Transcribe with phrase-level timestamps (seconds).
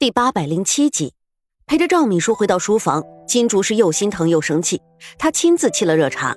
[0.00, 1.12] 第八百零七集，
[1.66, 4.80] 陪着赵敏书回到书房，金竹是又心疼又生气。
[5.18, 6.36] 她亲自沏了热茶，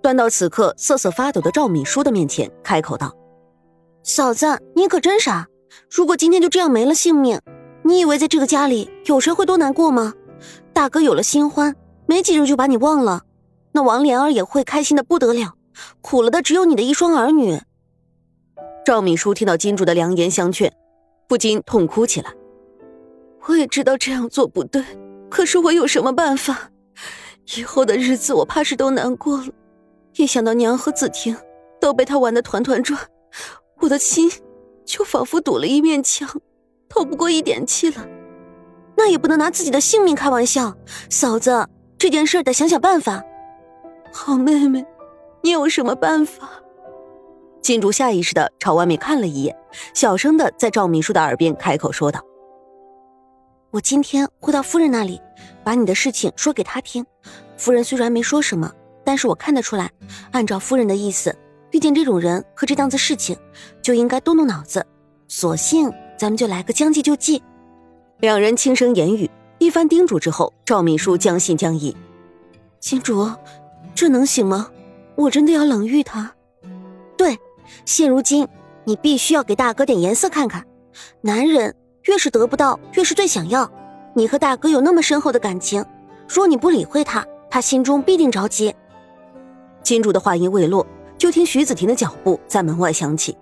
[0.00, 3.12] 端到此刻瑟瑟发抖的赵敏书的面前，开口道
[4.04, 4.46] ：“嫂子，
[4.76, 5.48] 你可真傻！
[5.90, 7.40] 如果今天就这样没了性命，
[7.82, 10.14] 你以为在这个家里有谁会多难过吗？
[10.72, 11.74] 大哥有了新欢，
[12.06, 13.24] 没几日就把你忘了，
[13.72, 15.54] 那王莲儿也会开心的不得了。
[16.00, 17.60] 苦了的只有你的一双儿女。”
[18.86, 20.72] 赵敏书听到金竹的良言相劝，
[21.26, 22.32] 不禁痛哭起来。
[23.48, 24.82] 我也知道这样做不对，
[25.30, 26.70] 可是我有什么办法？
[27.56, 29.48] 以后的日子我怕是都难过了。
[30.16, 31.36] 一想到娘和子婷
[31.80, 32.98] 都被他玩得团团转，
[33.80, 34.30] 我的心
[34.86, 36.28] 就仿佛堵了一面墙，
[36.88, 38.06] 透不过一点气了。
[38.96, 40.74] 那也不能拿自己的性命开玩笑，
[41.10, 43.22] 嫂子，这件事得想想办法。
[44.12, 44.86] 好妹妹，
[45.42, 46.48] 你有什么办法？
[47.60, 49.54] 金竹下意识的朝外面看了一眼，
[49.92, 52.24] 小声的在赵明书的耳边开口说道。
[53.74, 55.20] 我今天会到夫人那里，
[55.64, 57.04] 把你的事情说给她听。
[57.56, 58.72] 夫人虽然没说什么，
[59.02, 59.90] 但是我看得出来，
[60.30, 61.36] 按照夫人的意思，
[61.72, 63.36] 遇见这种人和这档子事情，
[63.82, 64.86] 就应该动动脑子。
[65.26, 67.42] 索性咱们就来个将计就计。
[68.20, 71.96] 两人轻声言语，一番叮嘱之后，赵敏书将信将疑。
[72.78, 73.28] 金主，
[73.92, 74.70] 这能行吗？
[75.16, 76.32] 我真的要冷遇他？
[77.16, 77.36] 对，
[77.84, 78.46] 现如今
[78.84, 80.64] 你必须要给大哥点颜色看看，
[81.22, 81.74] 男人。
[82.04, 83.70] 越是得不到，越是最想要。
[84.14, 85.84] 你和大哥有那么深厚的感情，
[86.28, 88.74] 若你不理会他，他心中必定着急。
[89.82, 90.86] 金主的话音未落，
[91.16, 93.36] 就听徐子婷的脚步在门外响起。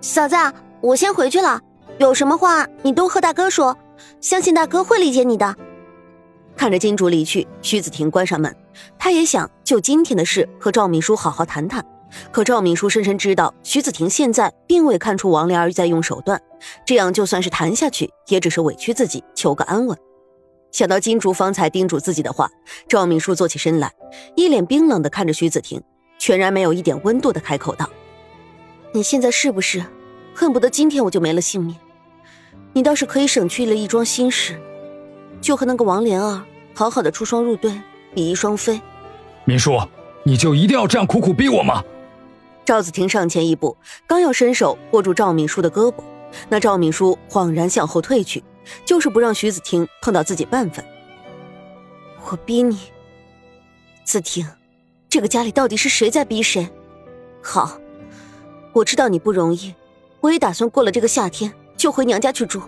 [0.00, 0.36] 嫂子，
[0.80, 1.60] 我先回去了，
[1.98, 3.76] 有什么话你都和大哥说，
[4.20, 5.54] 相信大哥会理解你的。
[6.56, 8.54] 看着金主离去，徐子婷关上门，
[8.98, 11.84] 她也想就今天的事和赵秘书好好谈谈。
[12.30, 16.40] 可赵敏书深深知道，徐子婷现在并未看出王莲儿在用手段，
[16.84, 19.96] 这样就算是谈下去，也只是委屈自己，求个安稳。
[20.72, 22.50] 想到金竹方才叮嘱自己的话，
[22.88, 23.92] 赵敏书坐起身来，
[24.34, 25.82] 一脸冰冷的看着徐子婷，
[26.18, 27.88] 全然没有一点温度的开口道
[28.92, 29.82] ：“你现在是不是
[30.34, 31.74] 恨不得今天我就没了性命？
[32.72, 34.60] 你倒是可以省去了一桩心事，
[35.40, 36.42] 就和那个王莲儿
[36.74, 37.72] 好好的出双入对，
[38.14, 38.78] 比翼双飞。”
[39.46, 39.78] 敏书，
[40.24, 41.82] 你就一定要这样苦苦逼我吗？
[42.66, 43.76] 赵子婷上前一步，
[44.08, 46.02] 刚要伸手握住赵敏书的胳膊，
[46.48, 48.42] 那赵敏书恍然向后退去，
[48.84, 50.84] 就是不让徐子婷碰到自己半分。
[52.28, 52.76] 我逼你，
[54.02, 54.44] 子婷，
[55.08, 56.68] 这个家里到底是谁在逼谁？
[57.40, 57.78] 好，
[58.72, 59.72] 我知道你不容易，
[60.20, 62.60] 我也打算过了这个夏天就回娘家去住。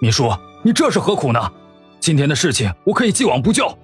[0.00, 0.30] 敏书，
[0.62, 1.52] 你这是何苦呢？
[2.00, 3.76] 今天的事情我可以既往不咎。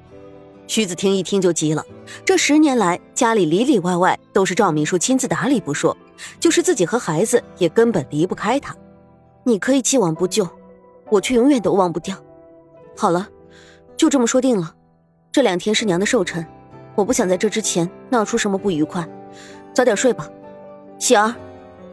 [0.67, 1.85] 徐子婷一听就急了，
[2.25, 5.97] 这十年来家里里里外外都是赵秘书亲自打理不说，
[6.41, 8.75] 就是自己和孩子也根本离不开他。
[9.45, 10.49] 你可以既往不咎，
[11.11, 12.17] 我却永远都忘不掉。
[12.97, 13.29] 好了，
[13.97, 14.75] 就这么说定了。
[15.31, 16.47] 这两天是娘的寿辰，
[16.95, 19.07] 我不想在这之前闹出什么不愉快。
[19.75, 20.29] 早点睡吧，
[20.99, 21.35] 喜儿，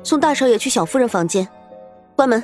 [0.02, 1.48] 送大少爷去小夫人房间，
[2.16, 2.42] 关门。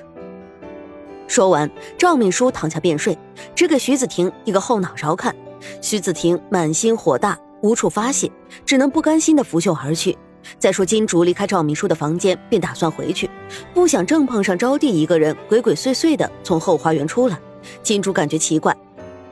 [1.28, 3.18] 说完，赵敏书躺下便睡，
[3.56, 5.34] 只给徐子婷一个后脑勺看。
[5.82, 8.32] 徐子婷满心火大，无处发泄，
[8.66, 10.18] 只能不甘心的拂袖而去。
[10.58, 13.30] 再说金竹离开赵秘书的房间，便打算回去，
[13.74, 17.38] 不想正碰上招娣一个人鬼鬼祟祟的从后花园出来。
[17.84, 18.76] 金竹感觉奇怪，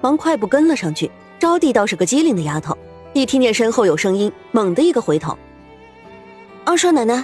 [0.02, 1.09] 忙快步跟了上去。
[1.40, 2.78] 招娣倒是个机灵的丫头，
[3.14, 5.38] 一听见身后有声音，猛地一个回头
[6.66, 7.24] ：“二少奶奶，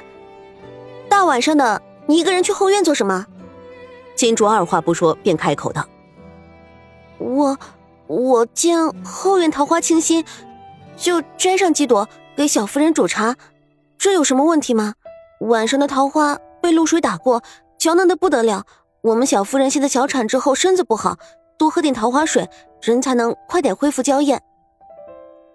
[1.09, 3.25] 大晚上的，你一个人去后院做什么？”
[4.16, 5.85] 金竹二话不说便开口道
[7.17, 7.57] ：“我……”
[8.11, 10.25] 我见后院桃花清新，
[10.97, 13.38] 就摘上几朵给小夫人煮茶，
[13.97, 14.95] 这有什么问题吗？
[15.39, 17.41] 晚上的桃花被露水打过，
[17.77, 18.66] 娇嫩的不得了。
[19.01, 21.17] 我们小夫人现在小产之后身子不好，
[21.57, 22.49] 多喝点桃花水，
[22.81, 24.41] 人才能快点恢复娇艳。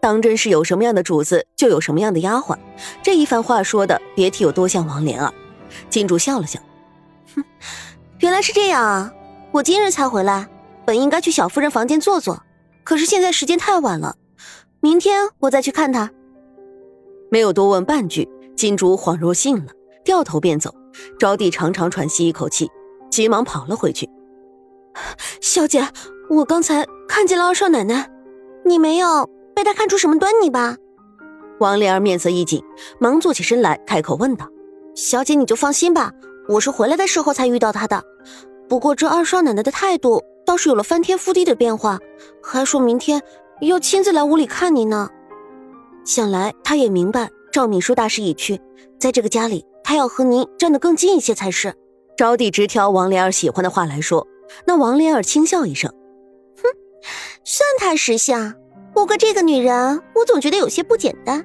[0.01, 2.57] 当真是有什么样的主子就有什么样的丫鬟，
[3.03, 5.31] 这一番话说的别提有多像王莲儿。
[5.91, 6.59] 金主笑了笑，
[7.35, 7.45] 哼，
[8.21, 9.13] 原来是这样啊！
[9.53, 10.49] 我今日才回来，
[10.87, 12.43] 本应该去小夫人房间坐坐。
[12.87, 14.15] 可是现在时间太晚了，
[14.81, 16.09] 明天我再去看他。
[17.33, 19.73] 没有多问半句，金竹恍若信了，
[20.05, 20.73] 掉头便走。
[21.19, 22.71] 招娣长长喘息一口气，
[23.11, 24.09] 急忙跑了回去。
[25.41, 25.85] 小姐，
[26.31, 28.09] 我刚才看见了二少奶奶，
[28.65, 30.77] 你没有被她看出什么端倪吧？
[31.59, 32.63] 王莲儿面色一紧，
[33.01, 34.49] 忙坐起身来，开口问道
[34.95, 36.13] ：“小姐，你就放心吧，
[36.49, 38.01] 我是回来的时候才遇到她的。
[38.69, 41.99] 不过这二少奶奶的态度……”倒是有了翻天覆地的变化，
[42.43, 43.21] 还说明天
[43.61, 45.11] 要亲自来屋里看你呢。
[46.05, 48.61] 想来他也明白赵敏书大势已去，
[48.99, 51.75] 在这个家里，他要和您站得更近一些才是。
[52.17, 54.27] 招娣直挑王莲儿喜欢的话来说，
[54.65, 55.93] 那王莲儿轻笑一声
[56.57, 56.63] ：“哼，
[57.45, 58.55] 算他识相。
[58.95, 61.45] 不过这个女人，我总觉得有些不简单。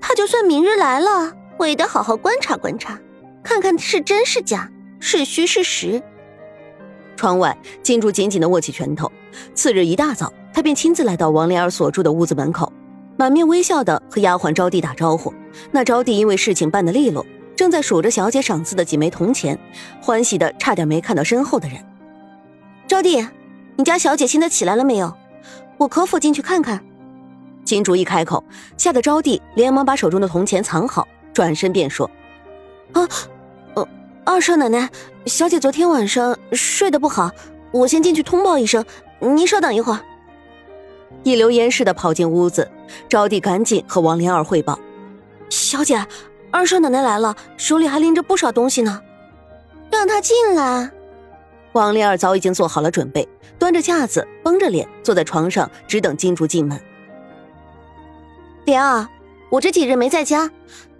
[0.00, 2.98] 她就算明日来了，我也得好好观察观察，
[3.44, 4.68] 看看是真是假，
[4.98, 6.02] 是虚是实。”
[7.18, 9.10] 窗外，金珠紧紧的握起拳头。
[9.52, 12.72] 次日一大早，他便亲自来到王莲儿所住的屋子门口，
[13.16, 15.34] 满面微笑的和丫鬟招娣打招呼。
[15.72, 17.26] 那招娣因为事情办得利落。
[17.56, 19.58] 正在数着小姐赏赐的几枚铜钱，
[20.00, 21.76] 欢喜的差点没看到身后的人。
[22.86, 23.28] 招娣，
[23.74, 25.12] 你家小姐现在起来了没有？
[25.76, 26.80] 我可否进去看看？
[27.64, 28.44] 金竹一开口，
[28.76, 32.08] 吓得招娣连忙把手中的铜钱藏好，转身便说
[32.94, 33.08] ：“啊，
[34.28, 34.90] 二少奶奶，
[35.24, 37.30] 小姐昨天晚上睡得不好，
[37.70, 38.84] 我先进去通报一声，
[39.20, 40.00] 您稍等一会儿。”
[41.24, 42.70] 一溜烟似的跑进屋子，
[43.08, 44.78] 招娣赶紧和王莲儿汇报
[45.48, 46.06] ：“小姐。”
[46.52, 49.00] 二少奶奶来了，手里还拎着不少东西呢，
[49.90, 50.90] 让她进来。
[51.72, 53.26] 王莲儿早已经做好了准备，
[53.58, 56.78] 端着架子，绷着脸坐在床上，只等金竹进门。
[58.66, 59.08] 莲儿，
[59.48, 60.50] 我这几日没在家，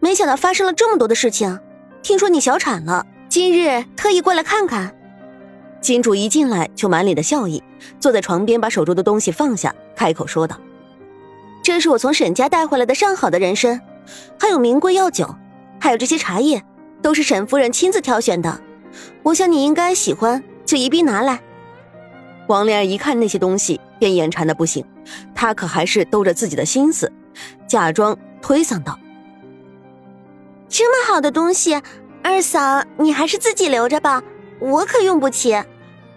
[0.00, 1.60] 没想到发生了这么多的事情。
[2.00, 4.94] 听说你小产了，今日特意过来看看。
[5.82, 7.62] 金主一进来就满脸的笑意，
[8.00, 10.58] 坐在床边，把手中的东西放下，开口说道
[11.62, 13.80] ：“这是我从沈家带回来的上好的人参。”
[14.40, 15.34] 还有名贵药酒，
[15.78, 16.62] 还有这些茶叶，
[17.02, 18.60] 都是沈夫人亲自挑选的。
[19.22, 21.38] 我想你应该喜欢，就一并拿来。
[22.46, 24.82] 王莲儿一看那些东西，便眼馋的不行。
[25.34, 27.12] 她可还是兜着自己的心思，
[27.66, 28.98] 假装推搡道
[30.68, 31.80] ：“这么好的东西，
[32.30, 34.22] 二嫂你还是自己留着吧，
[34.58, 35.58] 我可用不起。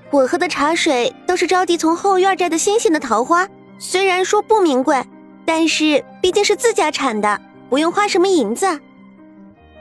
[0.09, 3.47] 我喝的茶水都是招娣从后院摘的新鲜的桃花，
[3.79, 5.01] 虽然说不名贵。”
[5.45, 8.67] 但是毕竟是自家产的，不用花什么银子。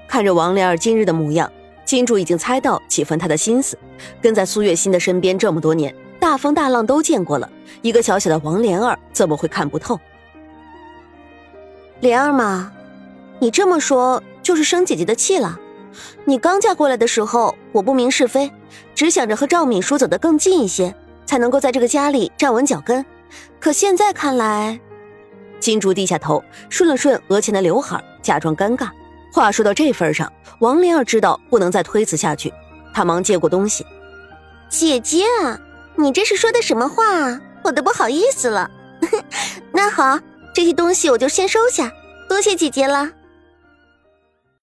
[0.06, 1.50] 看着王莲儿今日的模样，
[1.84, 3.76] 金主已经猜到几分她的心思。
[4.22, 7.50] 跟在苏月心的身边这么多年，大风大浪都见过了，
[7.82, 9.98] 一个小小的王莲儿怎么会看不透？
[11.98, 12.72] 莲儿嘛，
[13.40, 15.58] 你这么说就是生姐姐的气了。
[16.25, 18.50] 你刚嫁过来的时候，我不明是非，
[18.94, 20.94] 只想着和赵敏叔走得更近一些，
[21.26, 23.04] 才能够在这个家里站稳脚跟。
[23.58, 24.81] 可现在看来。
[25.60, 28.88] 金珠低下头，顺了顺额前的刘海，假装尴尬。
[29.32, 32.52] 话说到这份上，王莲儿知道不能再推辞下去，
[32.94, 33.84] 她忙接过东西。
[34.69, 35.60] 姐姐啊，
[35.96, 37.40] 你这是说的什么话啊？
[37.62, 38.70] 我都不好意思了。
[39.72, 40.19] 那好，
[40.54, 41.92] 这些东西我就先收下，
[42.28, 43.10] 多谢姐姐了。